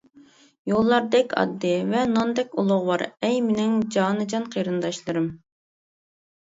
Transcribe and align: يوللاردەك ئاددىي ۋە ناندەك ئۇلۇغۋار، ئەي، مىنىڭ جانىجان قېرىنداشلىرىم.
يوللاردەك 0.69 1.35
ئاددىي 1.41 1.77
ۋە 1.91 2.07
ناندەك 2.15 2.57
ئۇلۇغۋار، 2.63 3.05
ئەي، 3.11 3.39
مىنىڭ 3.53 3.79
جانىجان 3.99 4.53
قېرىنداشلىرىم. 4.59 5.33